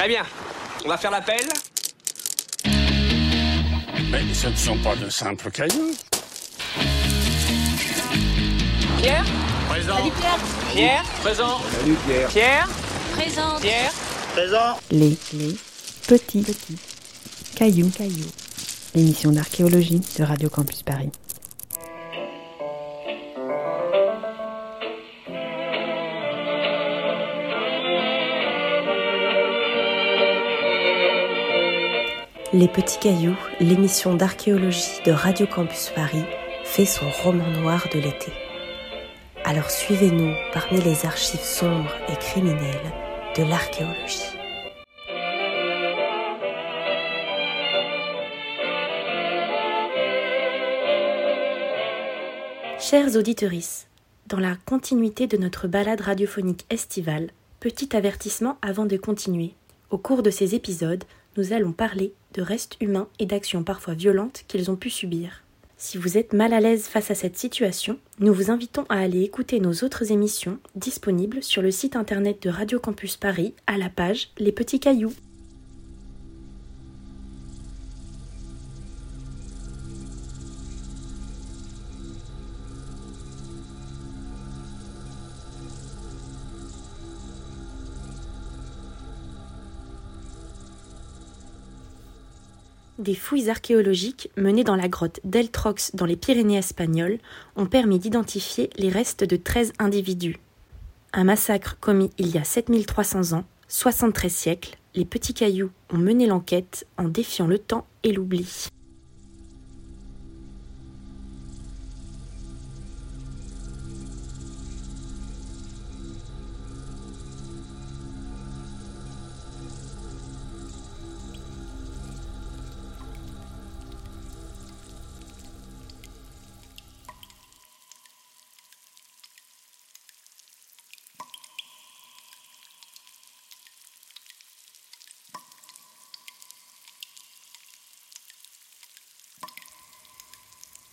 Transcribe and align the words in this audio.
Très 0.00 0.08
bien. 0.08 0.22
On 0.82 0.88
va 0.88 0.96
faire 0.96 1.10
l'appel. 1.10 1.42
Mais 2.64 4.32
ce 4.32 4.46
ne 4.46 4.56
sont 4.56 4.78
pas 4.78 4.96
de 4.96 5.10
simples 5.10 5.50
cailloux. 5.50 5.94
Pierre 8.96 9.26
Présent. 9.68 10.10
Pierre 10.72 11.04
Présent. 11.20 11.60
Pierre 12.30 12.66
Présente. 13.12 13.60
Pierre 13.60 13.92
Présent. 14.32 14.80
Les, 14.90 15.18
les 15.34 15.56
petits, 16.06 16.40
petits 16.40 16.78
cailloux, 17.54 17.90
cailloux. 17.90 18.30
L'émission 18.94 19.32
d'archéologie 19.32 20.00
de 20.18 20.24
Radio 20.24 20.48
Campus 20.48 20.82
Paris. 20.82 21.10
Les 32.52 32.66
petits 32.66 32.98
cailloux, 32.98 33.36
l'émission 33.60 34.16
d'archéologie 34.16 35.00
de 35.06 35.12
Radio 35.12 35.46
Campus 35.46 35.92
Paris, 35.94 36.24
fait 36.64 36.84
son 36.84 37.08
roman 37.22 37.48
noir 37.48 37.86
de 37.94 38.00
l'été. 38.00 38.32
Alors 39.44 39.70
suivez-nous 39.70 40.34
parmi 40.52 40.80
les 40.80 41.06
archives 41.06 41.44
sombres 41.44 41.94
et 42.08 42.16
criminelles 42.16 42.92
de 43.36 43.44
l'archéologie. 43.44 44.36
Chers 52.80 53.14
auditeurs, 53.14 53.52
dans 54.26 54.40
la 54.40 54.56
continuité 54.66 55.28
de 55.28 55.36
notre 55.36 55.68
balade 55.68 56.00
radiophonique 56.00 56.66
estivale, 56.68 57.30
petit 57.60 57.94
avertissement 57.94 58.58
avant 58.60 58.86
de 58.86 58.96
continuer. 58.96 59.54
Au 59.90 59.98
cours 59.98 60.24
de 60.24 60.30
ces 60.30 60.56
épisodes, 60.56 61.04
nous 61.36 61.52
allons 61.52 61.72
parler 61.72 62.12
de 62.34 62.42
restes 62.42 62.76
humains 62.80 63.08
et 63.18 63.26
d'actions 63.26 63.64
parfois 63.64 63.94
violentes 63.94 64.44
qu'ils 64.48 64.70
ont 64.70 64.76
pu 64.76 64.90
subir. 64.90 65.42
Si 65.76 65.96
vous 65.96 66.18
êtes 66.18 66.34
mal 66.34 66.52
à 66.52 66.60
l'aise 66.60 66.88
face 66.88 67.10
à 67.10 67.14
cette 67.14 67.38
situation, 67.38 67.98
nous 68.18 68.34
vous 68.34 68.50
invitons 68.50 68.84
à 68.90 68.98
aller 68.98 69.22
écouter 69.22 69.60
nos 69.60 69.72
autres 69.72 70.12
émissions 70.12 70.58
disponibles 70.74 71.42
sur 71.42 71.62
le 71.62 71.70
site 71.70 71.96
internet 71.96 72.42
de 72.42 72.50
Radio 72.50 72.78
Campus 72.78 73.16
Paris 73.16 73.54
à 73.66 73.78
la 73.78 73.88
page 73.88 74.28
Les 74.38 74.52
Petits 74.52 74.78
Cailloux. 74.80 75.14
Des 93.00 93.14
fouilles 93.14 93.48
archéologiques 93.48 94.28
menées 94.36 94.62
dans 94.62 94.76
la 94.76 94.86
grotte 94.86 95.20
d'Eltrox 95.24 95.92
dans 95.94 96.04
les 96.04 96.16
Pyrénées 96.16 96.58
espagnoles 96.58 97.16
ont 97.56 97.64
permis 97.64 97.98
d'identifier 97.98 98.68
les 98.76 98.90
restes 98.90 99.24
de 99.24 99.36
13 99.36 99.72
individus. 99.78 100.36
Un 101.14 101.24
massacre 101.24 101.78
commis 101.80 102.10
il 102.18 102.28
y 102.28 102.36
a 102.36 102.44
7300 102.44 103.32
ans, 103.32 103.44
73 103.68 104.30
siècles, 104.30 104.76
les 104.94 105.06
petits 105.06 105.32
cailloux 105.32 105.70
ont 105.90 105.96
mené 105.96 106.26
l'enquête 106.26 106.86
en 106.98 107.08
défiant 107.08 107.46
le 107.46 107.58
temps 107.58 107.86
et 108.02 108.12
l'oubli. 108.12 108.68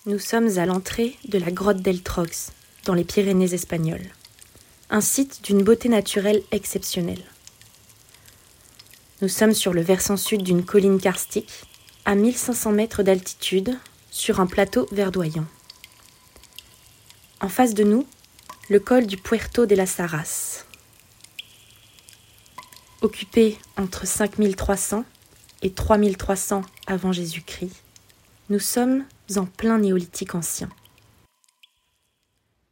Nous 0.07 0.19
sommes 0.19 0.57
à 0.57 0.65
l'entrée 0.65 1.17
de 1.27 1.37
la 1.37 1.51
grotte 1.51 1.81
d'Eltrox, 1.81 2.53
dans 2.85 2.93
les 2.93 3.03
Pyrénées 3.03 3.53
espagnoles. 3.53 4.09
Un 4.89 5.01
site 5.01 5.43
d'une 5.43 5.65
beauté 5.65 5.89
naturelle 5.89 6.43
exceptionnelle. 6.51 7.25
Nous 9.21 9.27
sommes 9.27 9.53
sur 9.53 9.73
le 9.73 9.81
versant 9.81 10.15
sud 10.15 10.43
d'une 10.43 10.63
colline 10.63 11.01
karstique, 11.01 11.51
à 12.05 12.15
1500 12.15 12.71
mètres 12.71 13.03
d'altitude, 13.03 13.77
sur 14.09 14.39
un 14.39 14.45
plateau 14.45 14.87
verdoyant. 14.93 15.45
En 17.41 17.49
face 17.49 17.73
de 17.73 17.83
nous, 17.83 18.07
le 18.69 18.79
col 18.79 19.07
du 19.07 19.17
Puerto 19.17 19.65
de 19.65 19.75
las 19.75 19.99
Arras. 19.99 20.63
Occupé 23.01 23.57
entre 23.75 24.07
5300 24.07 25.03
et 25.63 25.71
3300 25.73 26.61
avant 26.87 27.11
Jésus-Christ, 27.11 27.75
nous 28.49 28.59
sommes 28.59 29.03
en 29.35 29.45
plein 29.45 29.79
néolithique 29.79 30.35
ancien. 30.35 30.69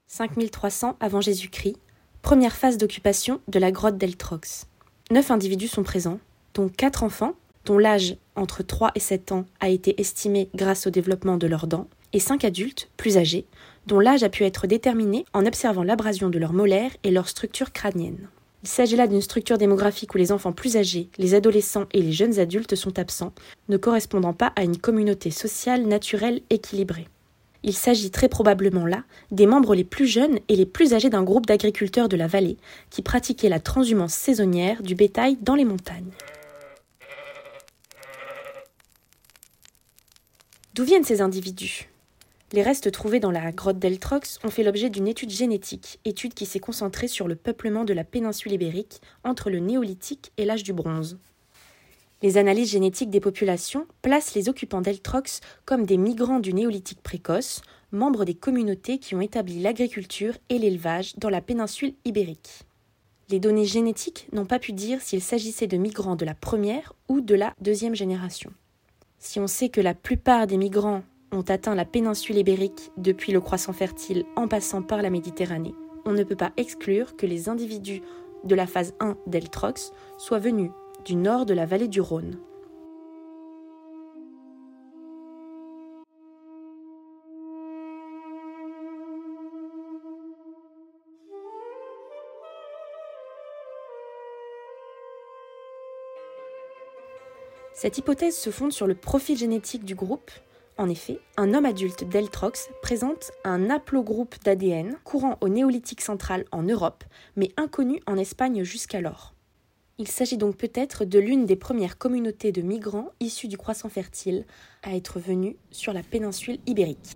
5300 0.08 0.96
avant 1.00 1.20
Jésus-Christ, 1.20 1.76
première 2.22 2.56
phase 2.56 2.78
d'occupation 2.78 3.42
de 3.48 3.60
la 3.60 3.72
grotte 3.72 3.98
d'Eltrox. 3.98 4.68
Neuf 5.12 5.30
individus 5.30 5.68
sont 5.68 5.84
présents, 5.84 6.20
dont 6.54 6.70
quatre 6.70 7.04
enfants, 7.04 7.36
dont 7.66 7.78
l'âge 7.78 8.16
entre 8.36 8.64
3 8.64 8.92
et 8.96 9.00
7 9.00 9.32
ans 9.34 9.46
a 9.60 9.70
été 9.70 10.00
estimé 10.00 10.50
grâce 10.56 10.88
au 10.88 10.90
développement 10.90 11.38
de 11.38 11.48
leurs 11.48 11.68
dents, 11.68 11.88
et 12.14 12.20
cinq 12.20 12.46
adultes, 12.46 12.90
plus 12.96 13.18
âgés, 13.18 13.46
dont 13.88 14.00
l'âge 14.00 14.24
a 14.24 14.30
pu 14.30 14.46
être 14.46 14.68
déterminé 14.68 15.26
en 15.34 15.46
observant 15.46 15.84
l'abrasion 15.84 16.30
de 16.30 16.40
leurs 16.40 16.54
molaires 16.54 16.96
et 17.04 17.12
leur 17.12 17.28
structure 17.28 17.74
crânienne. 17.74 18.30
Il 18.66 18.70
s'agit 18.70 18.96
là 18.96 19.06
d'une 19.06 19.22
structure 19.22 19.60
démographique 19.60 20.16
où 20.16 20.18
les 20.18 20.32
enfants 20.32 20.52
plus 20.52 20.76
âgés, 20.76 21.08
les 21.20 21.36
adolescents 21.36 21.86
et 21.94 22.02
les 22.02 22.12
jeunes 22.12 22.40
adultes 22.40 22.74
sont 22.74 22.98
absents, 22.98 23.32
ne 23.70 23.78
correspondant 23.78 24.34
pas 24.34 24.54
à 24.56 24.64
une 24.64 24.78
communauté 24.78 25.30
sociale 25.30 25.86
naturelle 25.86 26.42
équilibrée. 26.50 27.08
Il 27.62 27.74
s'agit 27.74 28.10
très 28.10 28.28
probablement 28.28 28.88
là 28.88 29.04
des 29.30 29.46
membres 29.46 29.76
les 29.76 29.84
plus 29.84 30.08
jeunes 30.08 30.40
et 30.50 30.56
les 30.56 30.66
plus 30.66 30.96
âgés 30.96 31.12
d'un 31.12 31.22
groupe 31.22 31.46
d'agriculteurs 31.46 32.10
de 32.10 32.18
la 32.18 32.26
vallée 32.26 32.58
qui 32.90 33.04
pratiquaient 33.04 33.50
la 33.50 33.60
transhumance 33.60 34.16
saisonnière 34.16 34.82
du 34.82 34.96
bétail 34.96 35.38
dans 35.42 35.54
les 35.54 35.64
montagnes. 35.64 36.12
D'où 40.74 40.86
viennent 40.86 41.04
ces 41.04 41.22
individus? 41.22 41.88
Les 42.54 42.62
restes 42.62 42.92
trouvés 42.92 43.20
dans 43.20 43.32
la 43.32 43.52
grotte 43.52 43.80
d'Eltrox 43.80 44.40
ont 44.44 44.50
fait 44.50 44.64
l'objet 44.64 44.90
d'une 44.90 45.08
étude 45.08 45.32
génétique, 45.32 46.00
étude 46.06 46.34
qui 46.34 46.46
s'est 46.46 46.60
concentrée 46.60 47.08
sur 47.08 47.28
le 47.28 47.36
peuplement 47.36 47.86
de 47.86 47.94
la 47.94 48.04
péninsule 48.04 48.54
ibérique 48.54 49.02
entre 49.24 49.50
le 49.50 49.60
néolithique 49.60 50.32
et 50.38 50.46
l'âge 50.46 50.64
du 50.64 50.72
bronze. 50.72 51.18
Les 52.22 52.38
analyses 52.38 52.72
génétiques 52.72 53.10
des 53.10 53.20
populations 53.20 53.88
placent 54.02 54.36
les 54.36 54.48
occupants 54.48 54.82
d'Eltrox 54.82 55.42
comme 55.66 55.86
des 55.86 55.98
migrants 55.98 56.40
du 56.40 56.54
néolithique 56.54 57.02
précoce, 57.02 57.62
membres 57.92 58.26
des 58.26 58.36
communautés 58.36 59.00
qui 59.00 59.16
ont 59.16 59.22
établi 59.22 59.62
l'agriculture 59.62 60.36
et 60.50 60.60
l'élevage 60.60 61.16
dans 61.18 61.30
la 61.30 61.42
péninsule 61.42 61.94
ibérique. 62.06 62.64
Les 63.30 63.40
données 63.40 63.66
génétiques 63.66 64.28
n'ont 64.34 64.46
pas 64.46 64.60
pu 64.60 64.72
dire 64.72 65.02
s'il 65.02 65.22
s'agissait 65.22 65.68
de 65.68 65.78
migrants 65.78 66.16
de 66.16 66.26
la 66.26 66.36
première 66.36 66.94
ou 67.10 67.22
de 67.22 67.36
la 67.36 67.56
deuxième 67.60 67.96
génération. 67.96 68.54
Si 69.18 69.40
on 69.40 69.48
sait 69.48 69.70
que 69.70 69.82
la 69.82 69.96
plupart 69.96 70.46
des 70.46 70.58
migrants 70.58 71.04
ont 71.32 71.42
atteint 71.42 71.76
la 71.76 71.86
péninsule 71.86 72.38
ibérique 72.38 72.92
depuis 72.98 73.32
le 73.32 73.42
croissant 73.42 73.74
fertile 73.74 74.26
en 74.36 74.48
passant 74.48 74.82
par 74.82 75.02
la 75.02 75.10
Méditerranée, 75.10 75.76
on 76.06 76.12
ne 76.12 76.24
peut 76.24 76.36
pas 76.36 76.54
exclure 76.58 77.16
que 77.16 77.26
les 77.26 77.50
individus 77.50 78.02
de 78.44 78.56
la 78.56 78.68
phase 78.68 78.94
1 79.00 79.18
d'Eltrox 79.28 79.92
soient 80.18 80.40
venus 80.40 80.72
du 81.04 81.16
nord 81.16 81.46
de 81.46 81.54
la 81.54 81.66
vallée 81.66 81.88
du 81.88 82.00
Rhône. 82.00 82.38
Cette 97.74 97.98
hypothèse 97.98 98.38
se 98.38 98.52
fonde 98.52 98.72
sur 98.72 98.88
le 98.88 98.96
profil 98.96 99.38
génétique 99.38 99.84
du 99.84 99.96
groupe. 99.96 100.32
En 100.78 100.90
effet, 100.90 101.20
un 101.38 101.54
homme 101.54 101.66
adulte 101.66 102.04
d'Eltrox 102.04 102.70
présente 102.82 103.32
un 103.46 103.70
haplogroupe 103.70 104.36
d'ADN 104.44 104.98
courant 105.06 105.38
au 105.40 105.48
néolithique 105.48 106.02
central 106.02 106.44
en 106.52 106.64
Europe, 106.64 107.06
mais 107.38 107.50
inconnu 107.56 108.02
en 108.08 108.18
Espagne 108.18 108.64
jusqu'alors. 108.66 109.34
Il 110.00 110.10
s'agit 110.10 110.36
donc 110.36 110.58
peut-être 110.58 111.06
de 111.06 111.18
l'une 111.18 111.46
des 111.46 111.56
premières 111.56 111.98
communautés 111.98 112.52
de 112.52 112.62
migrants 112.62 113.12
issus 113.22 113.48
du 113.48 113.58
croissant 113.58 113.88
fertile 113.88 114.46
à 114.84 114.98
être 114.98 115.18
venus 115.18 115.56
sur 115.72 115.94
la 115.94 116.04
péninsule 116.04 116.60
ibérique. 116.68 117.16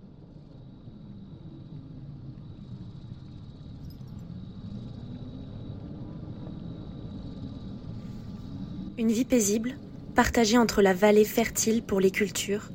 Une 8.96 9.12
vie 9.12 9.26
paisible, 9.26 9.76
partagée 10.14 10.56
entre 10.56 10.80
la 10.80 10.94
vallée 10.94 11.26
fertile 11.26 11.82
pour 11.82 12.00
les 12.00 12.10
cultures 12.10 12.70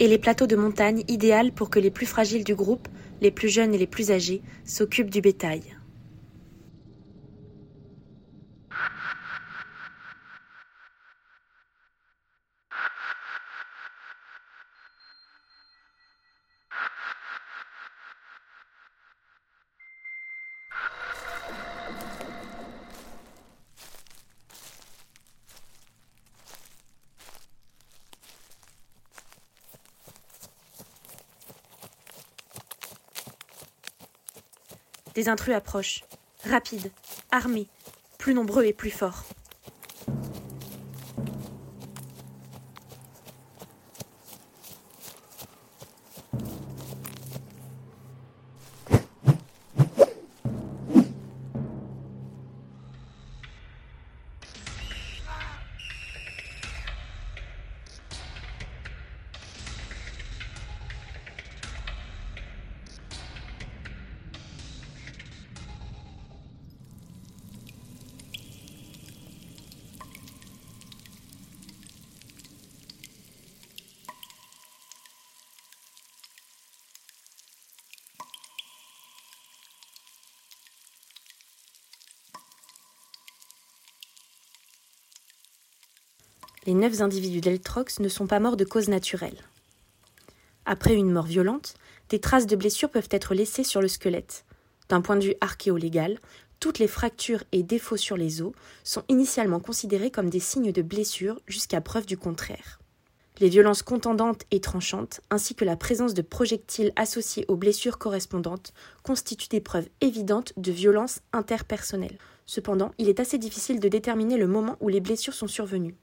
et 0.00 0.08
les 0.08 0.18
plateaux 0.18 0.46
de 0.46 0.56
montagne 0.56 1.04
idéal 1.06 1.52
pour 1.52 1.70
que 1.70 1.78
les 1.78 1.90
plus 1.90 2.06
fragiles 2.06 2.42
du 2.42 2.54
groupe, 2.54 2.88
les 3.20 3.30
plus 3.30 3.50
jeunes 3.50 3.74
et 3.74 3.78
les 3.78 3.86
plus 3.86 4.10
âgés, 4.10 4.42
s'occupent 4.64 5.10
du 5.10 5.20
bétail. 5.20 5.62
Des 35.20 35.28
intrus 35.28 35.54
approchent, 35.54 36.02
rapides, 36.48 36.90
armés, 37.30 37.66
plus 38.16 38.32
nombreux 38.32 38.64
et 38.64 38.72
plus 38.72 38.90
forts. 38.90 39.26
Les 86.66 86.74
neuf 86.74 87.00
individus 87.00 87.40
d'Eltrox 87.40 88.00
ne 88.00 88.08
sont 88.08 88.26
pas 88.26 88.40
morts 88.40 88.56
de 88.56 88.64
cause 88.64 88.88
naturelle. 88.88 89.38
Après 90.66 90.94
une 90.94 91.10
mort 91.10 91.26
violente, 91.26 91.74
des 92.10 92.20
traces 92.20 92.46
de 92.46 92.56
blessures 92.56 92.90
peuvent 92.90 93.08
être 93.10 93.34
laissées 93.34 93.64
sur 93.64 93.80
le 93.80 93.88
squelette. 93.88 94.44
D'un 94.88 95.00
point 95.00 95.16
de 95.16 95.24
vue 95.24 95.34
archéolégal, 95.40 96.18
toutes 96.58 96.78
les 96.78 96.88
fractures 96.88 97.44
et 97.52 97.62
défauts 97.62 97.96
sur 97.96 98.18
les 98.18 98.42
os 98.42 98.52
sont 98.84 99.02
initialement 99.08 99.60
considérés 99.60 100.10
comme 100.10 100.28
des 100.28 100.40
signes 100.40 100.72
de 100.72 100.82
blessure 100.82 101.40
jusqu'à 101.46 101.80
preuve 101.80 102.04
du 102.04 102.18
contraire. 102.18 102.78
Les 103.38 103.48
violences 103.48 103.82
contendantes 103.82 104.42
et 104.50 104.60
tranchantes, 104.60 105.22
ainsi 105.30 105.54
que 105.54 105.64
la 105.64 105.76
présence 105.76 106.12
de 106.12 106.20
projectiles 106.20 106.92
associés 106.96 107.46
aux 107.48 107.56
blessures 107.56 107.96
correspondantes, 107.96 108.74
constituent 109.02 109.48
des 109.48 109.62
preuves 109.62 109.88
évidentes 110.02 110.52
de 110.58 110.72
violence 110.72 111.20
interpersonnelle. 111.32 112.18
Cependant, 112.44 112.92
il 112.98 113.08
est 113.08 113.20
assez 113.20 113.38
difficile 113.38 113.80
de 113.80 113.88
déterminer 113.88 114.36
le 114.36 114.46
moment 114.46 114.76
où 114.80 114.88
les 114.88 115.00
blessures 115.00 115.32
sont 115.32 115.46
survenues. 115.46 115.96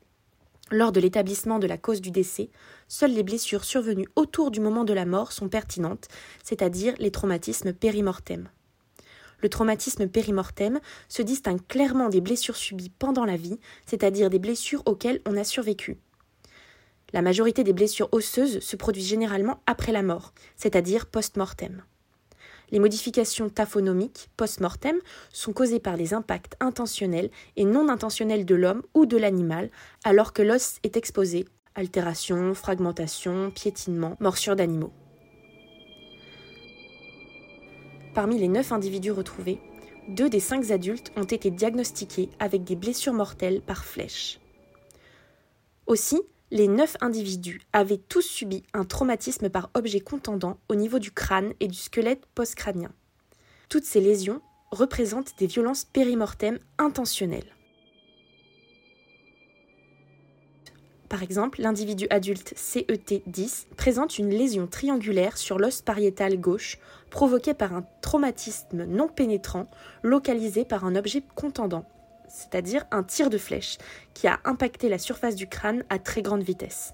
Lors 0.69 0.91
de 0.91 0.99
l'établissement 0.99 1.59
de 1.59 1.67
la 1.67 1.77
cause 1.77 2.01
du 2.01 2.11
décès, 2.11 2.49
seules 2.89 3.13
les 3.13 3.23
blessures 3.23 3.63
survenues 3.63 4.09
autour 4.17 4.51
du 4.51 4.59
moment 4.59 4.83
de 4.83 4.93
la 4.93 5.05
mort 5.05 5.31
sont 5.31 5.47
pertinentes, 5.47 6.09
c'est-à-dire 6.43 6.93
les 6.99 7.11
traumatismes 7.11 7.71
périmortem. 7.71 8.49
Le 9.39 9.49
traumatisme 9.49 10.07
périmortem 10.07 10.79
se 11.07 11.21
distingue 11.21 11.65
clairement 11.67 12.09
des 12.09 12.21
blessures 12.21 12.57
subies 12.57 12.89
pendant 12.89 13.23
la 13.23 13.37
vie, 13.37 13.59
c'est-à-dire 13.85 14.29
des 14.29 14.39
blessures 14.39 14.83
auxquelles 14.85 15.21
on 15.25 15.37
a 15.37 15.45
survécu. 15.45 15.97
La 17.13 17.21
majorité 17.21 17.63
des 17.63 17.73
blessures 17.73 18.09
osseuses 18.11 18.59
se 18.59 18.75
produisent 18.75 19.07
généralement 19.07 19.61
après 19.67 19.93
la 19.93 20.03
mort, 20.03 20.33
c'est-à-dire 20.57 21.05
post-mortem. 21.05 21.83
Les 22.69 22.79
modifications 22.79 23.49
taphonomiques 23.49 24.29
post-mortem 24.35 24.97
sont 25.31 25.53
causées 25.53 25.79
par 25.79 25.95
les 25.95 26.13
impacts 26.13 26.55
intentionnels 26.59 27.29
et 27.55 27.63
non 27.63 27.87
intentionnels 27.87 28.45
de 28.45 28.55
l'homme 28.55 28.83
ou 28.93 29.05
de 29.05 29.17
l'animal 29.17 29.69
alors 30.03 30.33
que 30.33 30.41
l'os 30.41 30.79
est 30.83 30.97
exposé, 30.97 31.45
altération, 31.75 32.53
fragmentation, 32.53 33.51
piétinement, 33.51 34.17
morsure 34.19 34.55
d'animaux. 34.55 34.91
Parmi 38.13 38.37
les 38.37 38.47
neuf 38.47 38.71
individus 38.71 39.11
retrouvés, 39.11 39.59
deux 40.09 40.29
des 40.29 40.39
cinq 40.39 40.71
adultes 40.71 41.11
ont 41.15 41.23
été 41.23 41.51
diagnostiqués 41.51 42.29
avec 42.39 42.63
des 42.63 42.75
blessures 42.75 43.13
mortelles 43.13 43.61
par 43.61 43.85
flèche. 43.85 44.39
Aussi, 45.85 46.21
les 46.51 46.67
neuf 46.67 46.95
individus 47.01 47.61
avaient 47.73 47.97
tous 47.97 48.21
subi 48.21 48.63
un 48.73 48.85
traumatisme 48.85 49.49
par 49.49 49.69
objet 49.73 49.99
contendant 49.99 50.57
au 50.69 50.75
niveau 50.75 50.99
du 50.99 51.11
crâne 51.11 51.53
et 51.59 51.67
du 51.67 51.77
squelette 51.77 52.25
postcrânien. 52.35 52.91
Toutes 53.69 53.83
ces 53.83 53.99
lésions 53.99 54.41
représentent 54.71 55.33
des 55.39 55.47
violences 55.47 55.83
périmortem 55.85 56.59
intentionnelles. 56.77 57.53
Par 61.09 61.23
exemple, 61.23 61.61
l'individu 61.61 62.05
adulte 62.09 62.53
CET10 62.57 63.67
présente 63.77 64.17
une 64.17 64.29
lésion 64.29 64.67
triangulaire 64.67 65.37
sur 65.37 65.57
l'os 65.57 65.81
pariétal 65.81 66.37
gauche 66.37 66.79
provoquée 67.09 67.53
par 67.53 67.73
un 67.73 67.85
traumatisme 68.01 68.83
non 68.83 69.07
pénétrant 69.07 69.69
localisé 70.03 70.65
par 70.65 70.83
un 70.83 70.97
objet 70.97 71.23
contendant, 71.35 71.85
c'est-à-dire 72.29 72.85
un 72.91 73.03
tir 73.03 73.29
de 73.29 73.37
flèche, 73.37 73.77
qui 74.13 74.27
a 74.27 74.39
impacté 74.45 74.89
la 74.89 74.97
surface 74.97 75.35
du 75.35 75.47
crâne 75.47 75.83
à 75.89 75.99
très 75.99 76.21
grande 76.21 76.43
vitesse. 76.43 76.93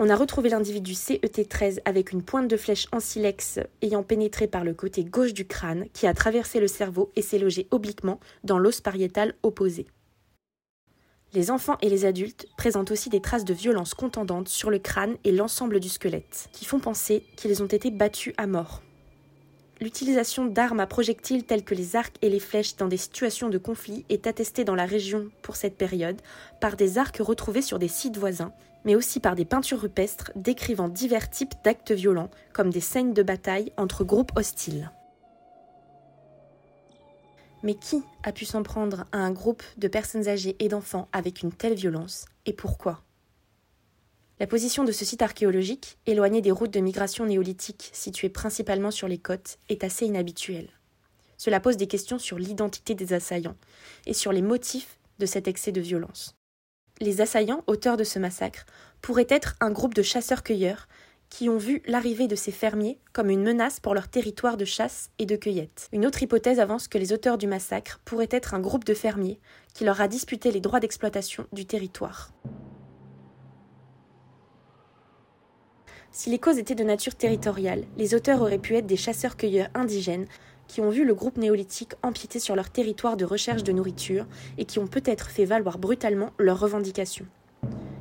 On 0.00 0.10
a 0.10 0.14
retrouvé 0.14 0.48
l'individu 0.48 0.92
CET13 0.92 1.80
avec 1.84 2.12
une 2.12 2.22
pointe 2.22 2.46
de 2.46 2.56
flèche 2.56 2.86
en 2.92 3.00
silex 3.00 3.58
ayant 3.82 4.04
pénétré 4.04 4.46
par 4.46 4.62
le 4.62 4.72
côté 4.72 5.02
gauche 5.02 5.34
du 5.34 5.44
crâne 5.44 5.86
qui 5.92 6.06
a 6.06 6.14
traversé 6.14 6.60
le 6.60 6.68
cerveau 6.68 7.10
et 7.16 7.22
s'est 7.22 7.40
logé 7.40 7.66
obliquement 7.72 8.20
dans 8.44 8.60
l'os 8.60 8.80
pariétal 8.80 9.34
opposé. 9.42 9.88
Les 11.34 11.50
enfants 11.50 11.78
et 11.82 11.90
les 11.90 12.04
adultes 12.04 12.46
présentent 12.56 12.92
aussi 12.92 13.10
des 13.10 13.20
traces 13.20 13.44
de 13.44 13.52
violence 13.52 13.92
contendantes 13.92 14.48
sur 14.48 14.70
le 14.70 14.78
crâne 14.78 15.16
et 15.24 15.32
l'ensemble 15.32 15.80
du 15.80 15.88
squelette, 15.88 16.48
qui 16.52 16.64
font 16.64 16.78
penser 16.78 17.24
qu'ils 17.36 17.60
ont 17.62 17.66
été 17.66 17.90
battus 17.90 18.32
à 18.38 18.46
mort. 18.46 18.82
L'utilisation 19.80 20.46
d'armes 20.46 20.80
à 20.80 20.88
projectiles 20.88 21.44
telles 21.44 21.64
que 21.64 21.74
les 21.74 21.94
arcs 21.94 22.16
et 22.20 22.28
les 22.28 22.40
flèches 22.40 22.76
dans 22.76 22.88
des 22.88 22.96
situations 22.96 23.48
de 23.48 23.58
conflit 23.58 24.04
est 24.08 24.26
attestée 24.26 24.64
dans 24.64 24.74
la 24.74 24.86
région 24.86 25.30
pour 25.42 25.54
cette 25.54 25.76
période 25.76 26.20
par 26.60 26.76
des 26.76 26.98
arcs 26.98 27.18
retrouvés 27.20 27.62
sur 27.62 27.78
des 27.78 27.86
sites 27.86 28.16
voisins, 28.16 28.52
mais 28.84 28.96
aussi 28.96 29.20
par 29.20 29.36
des 29.36 29.44
peintures 29.44 29.80
rupestres 29.80 30.32
décrivant 30.34 30.88
divers 30.88 31.30
types 31.30 31.54
d'actes 31.62 31.92
violents, 31.92 32.30
comme 32.52 32.70
des 32.70 32.80
scènes 32.80 33.14
de 33.14 33.22
bataille 33.22 33.72
entre 33.76 34.02
groupes 34.02 34.32
hostiles. 34.36 34.90
Mais 37.62 37.74
qui 37.74 38.02
a 38.24 38.32
pu 38.32 38.44
s'en 38.46 38.64
prendre 38.64 39.04
à 39.12 39.18
un 39.18 39.30
groupe 39.30 39.62
de 39.76 39.88
personnes 39.88 40.28
âgées 40.28 40.56
et 40.58 40.68
d'enfants 40.68 41.08
avec 41.12 41.42
une 41.42 41.52
telle 41.52 41.74
violence, 41.74 42.24
et 42.46 42.52
pourquoi? 42.52 43.02
La 44.40 44.46
position 44.46 44.84
de 44.84 44.92
ce 44.92 45.04
site 45.04 45.22
archéologique, 45.22 45.98
éloigné 46.06 46.40
des 46.40 46.52
routes 46.52 46.72
de 46.72 46.80
migration 46.80 47.26
néolithiques 47.26 47.90
situées 47.92 48.28
principalement 48.28 48.90
sur 48.90 49.08
les 49.08 49.18
côtes, 49.18 49.58
est 49.68 49.82
assez 49.82 50.06
inhabituelle. 50.06 50.68
Cela 51.36 51.60
pose 51.60 51.76
des 51.76 51.86
questions 51.86 52.18
sur 52.18 52.38
l'identité 52.38 52.94
des 52.94 53.12
assaillants 53.12 53.56
et 54.06 54.14
sur 54.14 54.32
les 54.32 54.42
motifs 54.42 54.98
de 55.18 55.26
cet 55.26 55.48
excès 55.48 55.72
de 55.72 55.80
violence. 55.80 56.34
Les 57.00 57.20
assaillants, 57.20 57.62
auteurs 57.66 57.96
de 57.96 58.04
ce 58.04 58.18
massacre, 58.18 58.66
pourraient 59.02 59.26
être 59.28 59.56
un 59.60 59.70
groupe 59.70 59.94
de 59.94 60.02
chasseurs-cueilleurs 60.02 60.88
qui 61.30 61.48
ont 61.48 61.58
vu 61.58 61.82
l'arrivée 61.86 62.26
de 62.26 62.34
ces 62.34 62.52
fermiers 62.52 62.98
comme 63.12 63.30
une 63.30 63.42
menace 63.42 63.80
pour 63.80 63.94
leur 63.94 64.08
territoire 64.08 64.56
de 64.56 64.64
chasse 64.64 65.10
et 65.18 65.26
de 65.26 65.36
cueillette. 65.36 65.88
Une 65.92 66.06
autre 66.06 66.22
hypothèse 66.22 66.58
avance 66.58 66.88
que 66.88 66.98
les 66.98 67.12
auteurs 67.12 67.38
du 67.38 67.46
massacre 67.46 68.00
pourraient 68.04 68.28
être 68.30 68.54
un 68.54 68.60
groupe 68.60 68.84
de 68.84 68.94
fermiers 68.94 69.38
qui 69.74 69.84
leur 69.84 70.00
a 70.00 70.08
disputé 70.08 70.50
les 70.50 70.60
droits 70.60 70.80
d'exploitation 70.80 71.46
du 71.52 71.66
territoire. 71.66 72.32
Si 76.10 76.30
les 76.30 76.38
causes 76.38 76.58
étaient 76.58 76.74
de 76.74 76.84
nature 76.84 77.14
territoriale, 77.14 77.84
les 77.96 78.14
auteurs 78.14 78.40
auraient 78.40 78.58
pu 78.58 78.74
être 78.76 78.86
des 78.86 78.96
chasseurs-cueilleurs 78.96 79.68
indigènes 79.74 80.26
qui 80.66 80.80
ont 80.80 80.90
vu 80.90 81.04
le 81.04 81.14
groupe 81.14 81.36
néolithique 81.36 81.94
empiéter 82.02 82.38
sur 82.38 82.56
leur 82.56 82.70
territoire 82.70 83.16
de 83.16 83.24
recherche 83.24 83.62
de 83.62 83.72
nourriture 83.72 84.26
et 84.56 84.64
qui 84.64 84.78
ont 84.78 84.86
peut-être 84.86 85.30
fait 85.30 85.44
valoir 85.44 85.78
brutalement 85.78 86.30
leurs 86.38 86.60
revendications. 86.60 87.26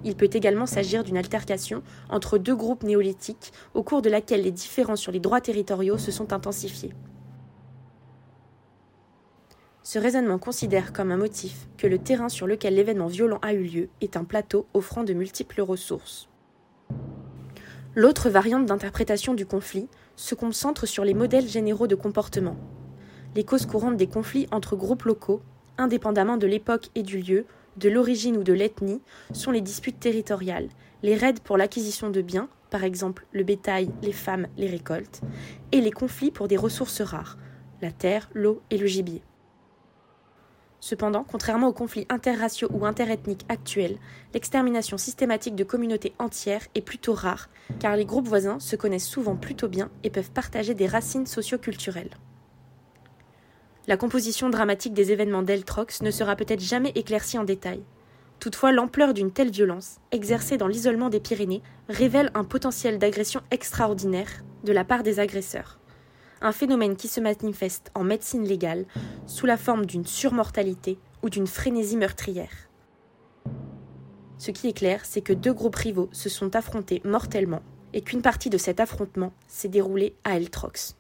Il 0.04 0.16
peut 0.16 0.30
également 0.32 0.66
s'agir 0.66 1.04
d'une 1.04 1.18
altercation 1.18 1.84
entre 2.10 2.38
deux 2.38 2.56
groupes 2.56 2.84
néolithiques 2.84 3.52
au 3.74 3.84
cours 3.84 4.02
de 4.02 4.10
laquelle 4.10 4.44
les 4.44 4.52
différends 4.52 4.96
sur 4.96 5.12
les 5.12 5.20
droits 5.20 5.42
territoriaux 5.42 5.98
se 5.98 6.12
sont 6.12 6.34
intensifiés. 6.34 6.94
Ce 9.84 10.00
raisonnement 10.00 10.38
considère 10.38 10.92
comme 10.92 11.12
un 11.12 11.18
motif 11.18 11.68
que 11.78 11.88
le 11.88 11.98
terrain 11.98 12.30
sur 12.30 12.48
lequel 12.48 12.76
l'événement 12.76 13.08
violent 13.08 13.40
a 13.42 13.54
eu 13.54 13.64
lieu 13.64 13.90
est 14.02 14.18
un 14.18 14.26
plateau 14.26 14.66
offrant 14.74 15.04
de 15.04 15.14
multiples 15.14 15.62
ressources. 15.62 16.30
L'autre 17.98 18.30
variante 18.30 18.68
d'interprétation 18.68 19.34
du 19.34 19.48
conflit 19.48 19.88
se 20.16 20.36
concentre 20.36 20.86
sur 20.86 21.04
les 21.04 21.16
modèles 21.16 21.48
généraux 21.48 21.88
de 21.88 21.96
comportement. 21.96 22.56
Les 23.36 23.44
causes 23.44 23.66
courantes 23.66 23.98
des 23.98 24.06
conflits 24.06 24.46
entre 24.51 24.75
groupes 24.75 25.01
locaux, 25.01 25.42
indépendamment 25.80 26.38
de 26.38 26.46
l'époque 26.46 26.89
et 26.94 27.01
du 27.01 27.18
lieu, 27.18 27.46
de 27.77 27.89
l'origine 27.89 28.38
ou 28.38 28.44
de 28.44 28.54
l'ethnie, 28.54 29.01
sont 29.34 29.50
les 29.50 29.62
disputes 29.62 30.00
territoriales, 30.00 30.70
les 31.01 31.16
raids 31.16 31.42
pour 31.44 31.58
l'acquisition 31.58 32.12
de 32.12 32.22
biens, 32.22 32.50
par 32.70 32.84
exemple 32.84 33.25
le 33.32 33.44
bétail, 33.44 33.89
les 34.04 34.12
femmes, 34.12 34.46
les 34.58 34.68
récoltes, 34.68 35.22
et 35.72 35.82
les 35.82 35.89
conflits 35.89 36.30
pour 36.30 36.48
des 36.48 36.56
ressources 36.56 37.01
rares, 37.01 37.39
la 37.82 37.92
terre, 37.92 38.30
l'eau 38.36 38.62
et 38.70 38.77
le 38.77 38.86
gibier. 38.86 39.24
Cependant, 40.79 41.25
contrairement 41.29 41.69
aux 41.69 41.74
conflits 41.74 42.05
interraciaux 42.10 42.69
ou 42.72 42.86
interethniques 42.86 43.46
actuels, 43.50 43.98
l'extermination 44.34 44.98
systématique 44.98 45.55
de 45.55 45.63
communautés 45.63 46.13
entières 46.19 46.67
est 46.75 46.81
plutôt 46.81 47.13
rare, 47.13 47.50
car 47.79 47.96
les 47.96 48.05
groupes 48.05 48.27
voisins 48.27 48.60
se 48.60 48.75
connaissent 48.75 49.07
souvent 49.07 49.36
plutôt 49.36 49.67
bien 49.67 49.89
et 50.03 50.10
peuvent 50.10 50.31
partager 50.31 50.75
des 50.75 50.88
racines 50.88 51.25
socio-culturelles. 51.25 52.12
La 53.88 53.98
composition 53.98 54.50
dramatique 54.50 54.93
des 54.93 55.12
événements 55.12 55.43
d'Eltrox 55.43 56.01
ne 56.01 56.12
sera 56.12 56.36
peut-être 56.36 56.60
jamais 56.60 56.91
éclaircie 56.93 57.39
en 57.39 57.43
détail. 57.43 57.81
Toutefois, 58.39 58.72
l'ampleur 58.72 59.15
d'une 59.15 59.31
telle 59.31 59.50
violence, 59.50 59.98
exercée 60.12 60.57
dans 60.57 60.67
l'isolement 60.67 61.10
des 61.10 61.19
Pyrénées, 61.19 61.63
révèle 61.89 62.29
un 62.36 62.43
potentiel 62.43 63.00
d'agression 63.00 63.41
extraordinaire 63.50 64.43
de 64.63 64.74
la 64.74 64.84
part 64.84 65.01
des 65.01 65.19
agresseurs 65.19 65.79
un 66.41 66.51
phénomène 66.51 66.96
qui 66.96 67.08
se 67.08 67.20
manifeste 67.20 67.91
en 67.96 68.03
médecine 68.03 68.44
légale 68.44 68.86
sous 69.25 69.46
la 69.46 69.58
forme 69.58 69.86
d'une 69.86 70.06
surmortalité 70.06 70.98
ou 71.24 71.29
d'une 71.29 71.48
frénésie 71.48 71.98
meurtrière. 71.98 72.70
Ce 74.38 74.51
qui 74.51 74.67
est 74.67 74.77
clair, 74.77 75.03
c'est 75.03 75.22
que 75.22 75.34
deux 75.34 75.53
groupes 75.53 75.75
rivaux 75.75 76.10
se 76.12 76.29
sont 76.29 76.56
affrontés 76.56 77.01
mortellement 77.03 77.62
et 77.94 78.01
qu'une 78.01 78.22
partie 78.22 78.50
de 78.50 78.58
cet 78.58 78.79
affrontement 78.79 79.34
s'est 79.48 79.70
déroulée 79.70 80.15
à 80.24 80.38
Eltrox. 80.38 80.96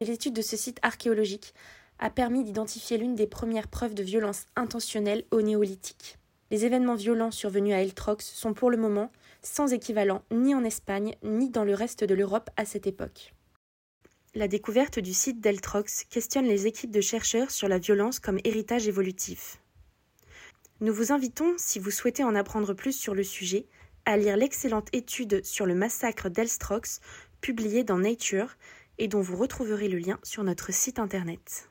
L'étude 0.00 0.34
de 0.34 0.42
ce 0.42 0.56
site 0.56 0.78
archéologique 0.82 1.54
a 1.98 2.10
permis 2.10 2.42
d'identifier 2.42 2.98
l'une 2.98 3.14
des 3.14 3.28
premières 3.28 3.68
preuves 3.68 3.94
de 3.94 4.02
violence 4.02 4.46
intentionnelle 4.56 5.24
au 5.30 5.40
néolithique. 5.40 6.18
Les 6.50 6.66
événements 6.66 6.96
violents 6.96 7.30
survenus 7.30 7.74
à 7.74 7.80
Eltrox 7.80 8.26
sont 8.26 8.52
pour 8.52 8.70
le 8.70 8.76
moment 8.76 9.10
sans 9.42 9.72
équivalent 9.72 10.22
ni 10.30 10.54
en 10.54 10.64
Espagne 10.64 11.16
ni 11.22 11.50
dans 11.50 11.64
le 11.64 11.74
reste 11.74 12.04
de 12.04 12.14
l'Europe 12.14 12.50
à 12.56 12.64
cette 12.64 12.86
époque. 12.86 13.34
La 14.34 14.48
découverte 14.48 14.98
du 14.98 15.12
site 15.12 15.40
d'Eltrox 15.40 16.04
questionne 16.04 16.46
les 16.46 16.66
équipes 16.66 16.90
de 16.90 17.02
chercheurs 17.02 17.50
sur 17.50 17.68
la 17.68 17.78
violence 17.78 18.18
comme 18.18 18.38
héritage 18.44 18.88
évolutif. 18.88 19.60
Nous 20.80 20.94
vous 20.94 21.12
invitons, 21.12 21.54
si 21.58 21.78
vous 21.78 21.90
souhaitez 21.90 22.24
en 22.24 22.34
apprendre 22.34 22.72
plus 22.72 22.96
sur 22.96 23.14
le 23.14 23.24
sujet, 23.24 23.66
à 24.04 24.16
lire 24.16 24.36
l'excellente 24.36 24.88
étude 24.92 25.44
sur 25.44 25.66
le 25.66 25.74
massacre 25.74 26.28
d'Elstrox 26.28 27.00
publiée 27.40 27.84
dans 27.84 27.98
Nature 27.98 28.56
et 28.98 29.06
dont 29.06 29.20
vous 29.20 29.36
retrouverez 29.36 29.88
le 29.88 29.98
lien 29.98 30.18
sur 30.22 30.44
notre 30.44 30.72
site 30.72 30.98
internet. 30.98 31.68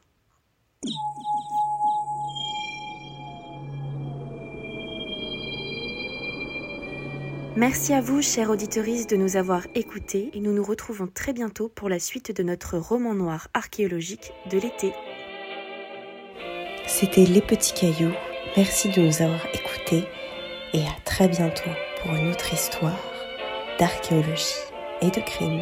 Merci 7.61 7.93
à 7.93 8.01
vous, 8.01 8.23
chère 8.23 8.49
auditeurice, 8.49 9.05
de 9.05 9.15
nous 9.15 9.37
avoir 9.37 9.67
écoutés 9.75 10.31
et 10.33 10.39
nous 10.39 10.51
nous 10.51 10.63
retrouvons 10.63 11.05
très 11.05 11.31
bientôt 11.31 11.69
pour 11.69 11.89
la 11.89 11.99
suite 11.99 12.35
de 12.35 12.41
notre 12.41 12.79
roman 12.79 13.13
noir 13.13 13.49
archéologique 13.53 14.33
de 14.49 14.57
l'été. 14.57 14.93
C'était 16.87 17.25
Les 17.25 17.39
Petits 17.39 17.73
Cailloux. 17.73 18.15
Merci 18.57 18.89
de 18.89 19.01
nous 19.01 19.21
avoir 19.21 19.45
écoutés 19.53 20.07
et 20.73 20.81
à 20.81 20.95
très 21.05 21.27
bientôt 21.27 21.69
pour 22.01 22.15
une 22.15 22.31
autre 22.31 22.51
histoire 22.51 22.97
d'archéologie 23.77 24.55
et 25.03 25.11
de 25.11 25.21
crime. 25.21 25.61